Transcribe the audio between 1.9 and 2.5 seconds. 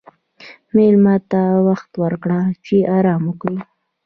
ورکړه